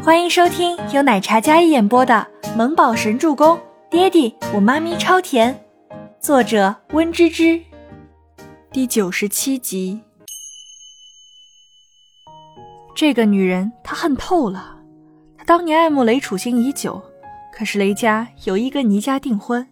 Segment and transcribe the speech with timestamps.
[0.00, 3.56] 欢迎收听由奶茶嘉一演播的《萌宝神助攻》，
[3.90, 5.64] 爹地我妈咪超甜，
[6.20, 7.60] 作者温芝芝。
[8.70, 10.00] 第九十七集。
[12.94, 14.76] 这个女人，她恨透了。
[15.36, 17.02] 她当年爱慕雷楚星已久，
[17.52, 19.66] 可是雷家有意跟倪家订婚。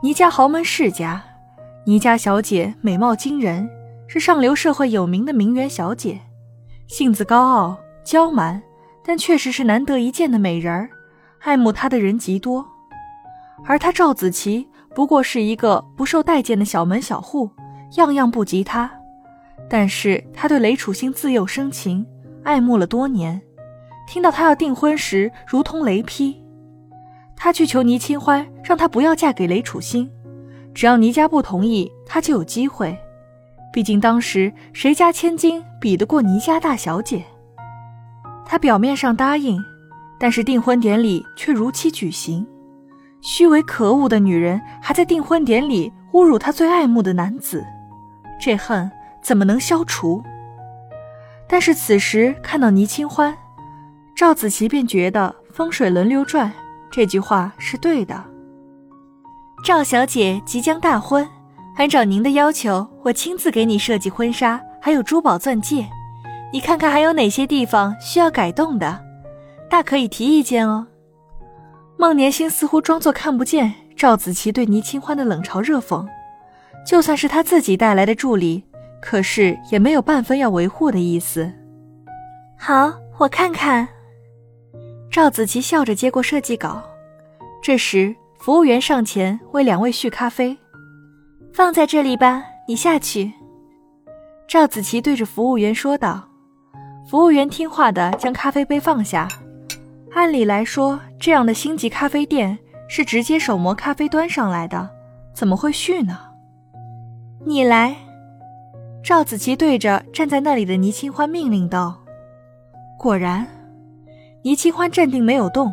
[0.00, 1.22] 倪家豪门世家，
[1.86, 3.68] 倪家小姐美貌惊人，
[4.06, 6.20] 是上流社会有名的名媛小姐，
[6.86, 8.62] 性子高傲娇蛮。
[9.06, 10.90] 但确实是难得一见的美人儿，
[11.42, 12.66] 爱慕她的人极多，
[13.64, 14.66] 而他赵子琪
[14.96, 17.48] 不过是一个不受待见的小门小户，
[17.96, 18.90] 样样不及他。
[19.70, 22.04] 但是他对雷楚星自幼生情，
[22.42, 23.40] 爱慕了多年。
[24.08, 26.42] 听到他要订婚时，如同雷劈。
[27.36, 30.10] 他去求倪清欢，让他不要嫁给雷楚星，
[30.74, 32.96] 只要倪家不同意，他就有机会。
[33.72, 37.22] 毕竟当时谁家千金比得过倪家大小姐？
[38.46, 39.60] 他表面上答应，
[40.18, 42.46] 但是订婚典礼却如期举行。
[43.20, 47.64] 虚伪可恶的女人还在订婚典礼侮辱她最爱慕的男子，
[48.40, 48.88] 这恨
[49.20, 50.22] 怎么能消除？
[51.48, 53.36] 但是此时看到倪清欢，
[54.14, 56.52] 赵子琪便觉得风水轮流转
[56.90, 58.22] 这句话是对的。
[59.64, 61.28] 赵小姐即将大婚，
[61.76, 65.88] 按照您的要求，我亲自给你设计婚纱，还有珠宝钻戒。
[66.52, 69.04] 你看看还有哪些地方需要改动的，
[69.68, 70.86] 大可以提意见哦。
[71.98, 76.06] 孟年星似乎装作看不见赵子琪对倪清欢的冷嘲热讽，
[76.86, 78.62] 就算是他自己带来的助理，
[79.02, 81.52] 可是也没有半分要维护的意思。
[82.58, 83.86] 好，我看看。
[85.10, 86.82] 赵子琪笑着接过设计稿，
[87.62, 90.56] 这时服务员上前为两位续咖啡，
[91.52, 93.32] 放在这里吧，你下去。
[94.46, 96.28] 赵子琪对着服务员说道。
[97.06, 99.28] 服务员听话的将咖啡杯放下。
[100.12, 104.90] 按理来说，这样的星级咖啡店是直接手磨咖啡端上来的，
[105.32, 106.18] 怎么会续呢？
[107.44, 107.94] 你来。
[109.04, 112.02] 赵子琪对着站在那里的倪清欢命令道。
[112.98, 113.46] 果然，
[114.42, 115.72] 倪清欢镇定没有动，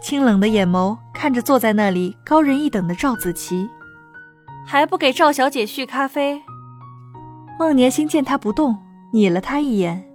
[0.00, 3.68] 清冷的眼眸看着坐在那里高人一等的赵子琪，
[4.66, 6.40] 还不给赵小姐续咖啡？
[7.58, 8.78] 孟年星见他不动，
[9.12, 10.09] 睨了他一眼。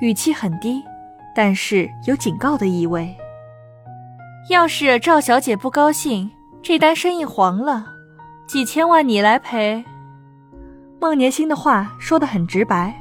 [0.00, 0.82] 语气很低，
[1.34, 3.14] 但是有警告的意味。
[4.48, 6.30] 要是赵小姐不高兴，
[6.62, 7.86] 这单生意黄了，
[8.46, 9.84] 几千万你来赔。
[11.00, 12.94] 孟年星的话说得很直白。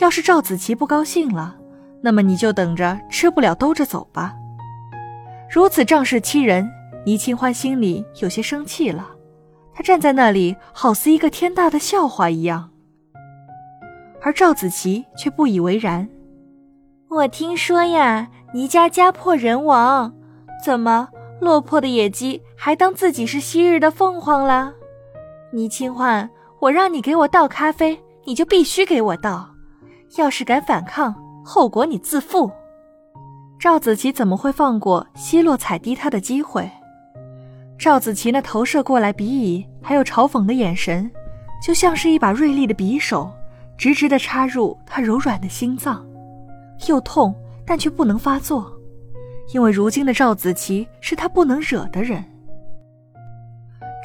[0.00, 1.56] 要是赵子琪不高兴了，
[2.00, 4.32] 那么你就等着吃不了兜着走吧。
[5.50, 6.70] 如此仗势欺人，
[7.04, 9.08] 倪清欢心里有些生气了。
[9.74, 12.70] 他站在那里，好似一个天大的笑话一样，
[14.22, 16.08] 而赵子琪却不以为然。
[17.10, 20.12] 我听说呀，倪家家破人亡，
[20.62, 21.08] 怎么
[21.40, 24.74] 落魄的野鸡还当自己是昔日的凤凰了？
[25.50, 26.28] 倪清欢，
[26.60, 29.48] 我让你给我倒咖啡，你就必须给我倒。
[30.18, 32.50] 要是敢反抗，后果你自负。
[33.58, 36.70] 赵子琪怎么会放过奚落踩低他的机会？
[37.78, 41.10] 赵子琪那投射过来鄙夷还有嘲讽的眼神，
[41.66, 43.30] 就像是一把锐利的匕首，
[43.78, 46.04] 直直的插入他柔软的心脏。
[46.86, 47.34] 又痛，
[47.66, 48.72] 但却不能发作，
[49.52, 52.24] 因为如今的赵子琪是他不能惹的人。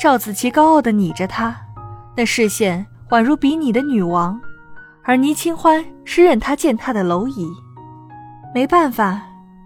[0.01, 1.55] 赵子琪高傲的睨着他，
[2.17, 4.39] 那视线宛如比拟的女王，
[5.03, 7.47] 而倪清欢是任他践踏的蝼蚁。
[8.53, 9.21] 没办法，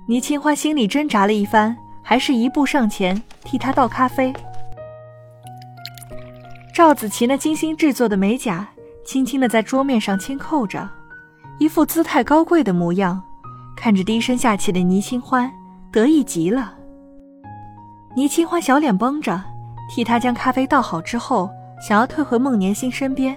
[0.07, 4.33] 倪清欢心里挣扎了一番，还是一步上前替他倒咖啡。
[6.73, 8.67] 赵子琪那精心制作的美甲，
[9.03, 10.87] 轻轻的在桌面上轻扣着。
[11.59, 13.21] 一副姿态高贵的模样，
[13.75, 15.51] 看着低声下气的倪清欢，
[15.91, 16.75] 得意极了。
[18.15, 19.43] 倪清欢小脸绷着，
[19.89, 21.49] 替他将咖啡倒好之后，
[21.81, 23.35] 想要退回孟年星身边，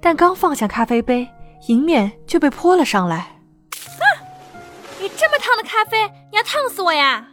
[0.00, 1.28] 但刚放下咖啡杯，
[1.66, 3.16] 迎面就被泼了上来。
[3.16, 4.04] 啊！
[4.98, 7.28] 你这么烫的咖啡，你要烫死我呀！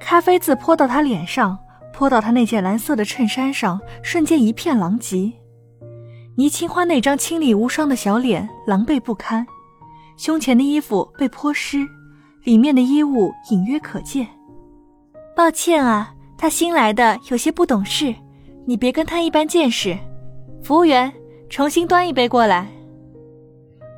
[0.00, 1.56] 咖啡渍泼到他脸上，
[1.92, 5.32] 泼到他那件蓝色的衬衫上，瞬间一片狼藉。
[6.38, 9.46] 倪清欢那张清丽无双的小脸狼狈不堪，
[10.18, 11.78] 胸前的衣服被泼湿，
[12.44, 14.26] 里面的衣物隐约可见。
[15.34, 18.14] 抱歉啊，他新来的，有些不懂事，
[18.66, 19.96] 你别跟他一般见识。
[20.62, 21.10] 服务员，
[21.48, 22.68] 重新端一杯过来。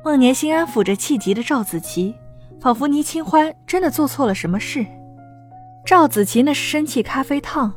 [0.05, 2.15] 孟年心安抚着气急的赵子琪，
[2.61, 4.85] 仿佛倪清欢真的做错了什么事。
[5.85, 7.73] 赵子琪那是生气咖啡烫，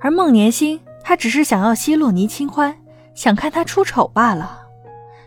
[0.00, 2.74] 而孟年心他只是想要奚落倪清欢。
[3.18, 4.60] 想看他出丑罢了，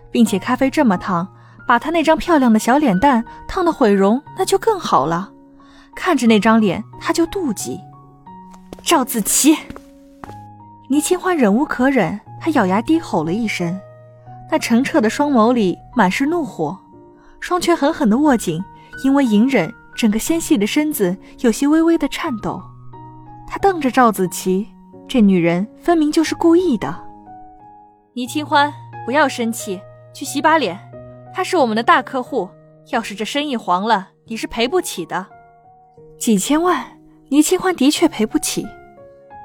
[0.10, 1.28] 并且咖啡这么烫，
[1.68, 5.30] 把他那张漂亮的小脸蛋烫得毁容，那就更好了。
[5.94, 7.82] 看着那张脸，他就妒忌。
[8.82, 9.58] 赵子琪，
[10.90, 13.78] 倪清欢忍无可忍，他咬牙低吼了一声，
[14.50, 16.80] 那澄澈的双眸里满是怒火，
[17.42, 18.64] 双拳狠狠地握紧，
[19.04, 22.64] 因为隐忍，整个纤细的身子有些微微的颤抖。
[23.46, 24.66] 他瞪着赵子琪，
[25.10, 27.11] 这女人分明就是故意的。
[28.13, 28.74] 倪清欢，
[29.06, 29.80] 不要生气，
[30.13, 30.78] 去洗把脸。
[31.34, 32.50] 他是我们的大客户，
[32.90, 35.25] 要是这生意黄了，你是赔不起的。
[36.18, 36.86] 几千万。
[37.30, 38.68] 倪清欢的确赔不起，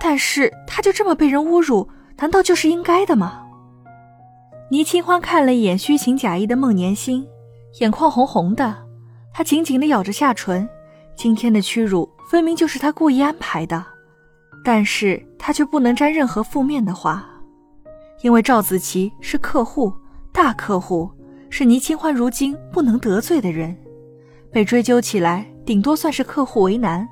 [0.00, 3.46] 但是他就这么被人侮辱，难道就是应该的吗？
[4.72, 7.24] 倪清欢看了一眼虚情假意的孟年心，
[7.78, 8.84] 眼眶红红的，
[9.32, 10.68] 他紧紧地咬着下唇。
[11.14, 13.86] 今天的屈辱分明就是他故意安排的，
[14.64, 17.24] 但是他却不能沾任何负面的话，
[18.26, 19.93] 因为赵子琪是客户，
[20.32, 21.08] 大客户，
[21.49, 23.76] 是倪清欢如今不能得罪的人，
[24.50, 27.08] 被追究起来，顶多算是客户为难。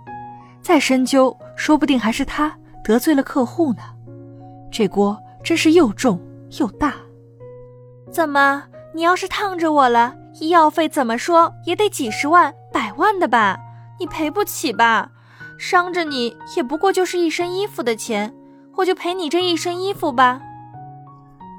[0.60, 2.52] 再深究，说不定还是他
[2.82, 3.82] 得罪了客户呢。
[4.72, 6.20] 这锅真是又重
[6.58, 6.94] 又大。
[8.10, 13.56] 怎么，你要是烫着我了，医药费怎么说也得几十万、百万的吧？
[14.00, 15.12] 你赔不起吧？
[15.58, 18.34] 伤着你也不过就是一身衣服的钱，
[18.74, 20.40] 我就赔你这一身衣服吧。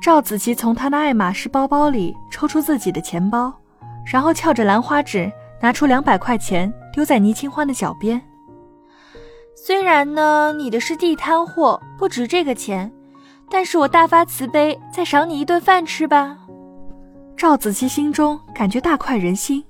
[0.06, 3.52] 赵子琪从他的爱马仕包包里抽出自己的钱包，
[4.06, 8.22] 然后翘着兰花指，拿出两百块钱丢在倪清欢的脚边。
[9.56, 12.92] 虽然呢，你的是地摊货，不值这个钱，
[13.50, 16.38] 但是我大发慈悲，再赏你一顿饭吃吧。
[17.36, 19.66] 赵子期心中感觉大快人心，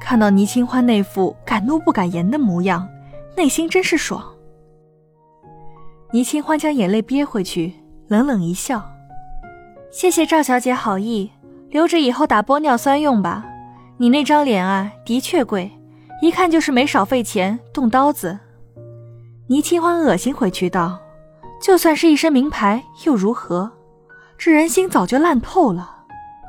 [0.00, 2.88] 看到倪清欢那副敢怒不敢言的模样，
[3.36, 4.20] 内心真是爽。
[6.10, 7.72] 倪清欢将眼泪憋回去，
[8.08, 8.82] 冷冷一笑
[9.90, 11.30] ：“谢谢赵小姐好意，
[11.68, 13.44] 留着以后打玻尿酸用吧。
[13.98, 15.70] 你那张脸啊，的确贵，
[16.22, 18.38] 一看就是没少费钱动刀子。”
[19.48, 20.98] 倪清欢恶心回去道
[21.60, 23.70] ：“就算是一身名牌又如何？
[24.38, 25.90] 这人心早就烂透了，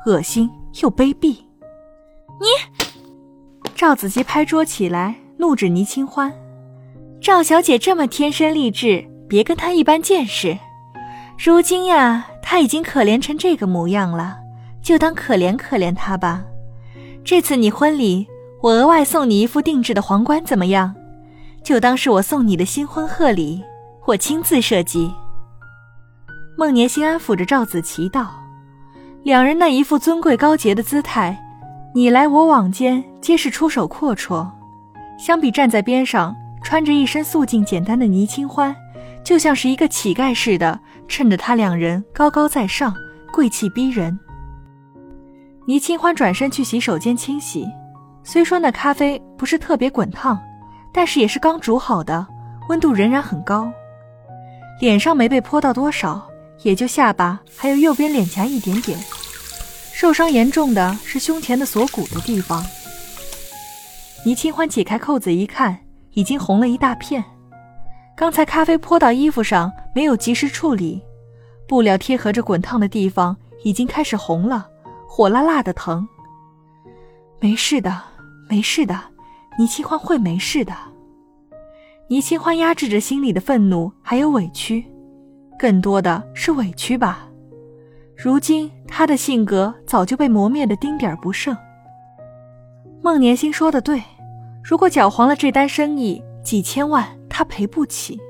[0.06, 0.48] 恶心
[0.80, 1.36] 又卑鄙。”
[2.40, 2.46] 你，
[3.74, 6.32] 赵子琪拍桌起来，怒指倪清欢
[7.20, 10.56] ：“赵小姐这么天生丽质，别跟她一般见识。
[11.44, 14.36] 如今呀，他已经可怜成这个模样了，
[14.82, 16.44] 就当可怜可怜他吧。
[17.24, 18.26] 这次你婚礼，
[18.60, 20.94] 我额外送你一副定制的皇冠，怎么样？”
[21.64, 23.64] 就当是我送你的新婚贺礼，
[24.04, 25.10] 我亲自设计。
[26.58, 28.30] 孟年心安抚着赵子琪道
[29.24, 31.42] ：“两人那一副尊贵高洁的姿态，
[31.94, 34.46] 你来我往间皆是出手阔绰。
[35.18, 38.76] 相比站在边上穿着一身素净简单的倪清欢，
[39.24, 40.78] 就像是一个乞丐似的，
[41.08, 42.94] 衬着他两人高高在上，
[43.32, 44.18] 贵气逼人。”
[45.66, 47.66] 倪清欢转身去洗手间清洗，
[48.24, 50.38] 虽说那咖啡不是特别滚烫。
[50.94, 52.26] 但是也是刚煮好的，
[52.68, 53.72] 温度仍然很高。
[54.78, 56.28] 脸上没被泼到多少，
[56.64, 58.98] 也就下巴还有右边脸颊一点点。
[59.94, 62.62] 受伤严重的是胸前的锁骨的地方。
[64.22, 65.78] 倪清欢解开扣子一看，
[66.12, 67.24] 已经红了一大片。
[68.16, 71.02] 刚才咖啡泼到衣服上，没有及时处理，
[71.66, 74.68] 布料贴合着滚烫的地方已经开始红了，
[75.08, 76.06] 火辣辣的疼。
[77.40, 78.02] 没事的，
[78.48, 78.98] 没事的。
[79.58, 80.74] 倪清欢会没事的。
[82.08, 84.84] 倪清欢压制着心里的愤怒还有委屈，
[85.58, 87.26] 更多的是委屈吧。
[88.16, 91.56] 如今他的性格早就被磨灭的丁点不剩。
[93.02, 94.02] 孟年星说的对，
[94.62, 98.20] 如果搅黄了这单生意，几千万他赔不起，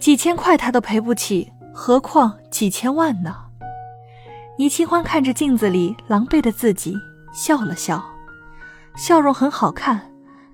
[0.00, 3.36] 几千块他都赔不起，何况几千万呢？
[4.56, 6.96] 倪清欢看着镜子里狼狈的自己，
[7.32, 8.02] 笑了笑，
[8.96, 10.00] 笑容很好看。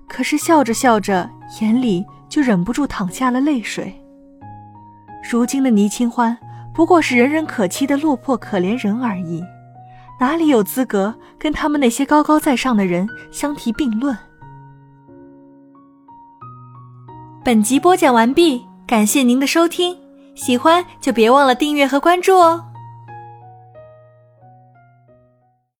[0.07, 1.27] 可是笑着笑着，
[1.59, 3.95] 眼里就忍不住淌下了泪水。
[5.27, 6.37] 如今的倪清欢
[6.75, 9.43] 不过是人人可欺的落魄可怜人而已，
[10.19, 14.15] 哪里有资格跟他们那些高高在上的人相提并论？
[17.45, 19.95] 本集播讲完毕，感谢您的收听，
[20.33, 22.65] 喜欢就别忘了订阅和关注哦。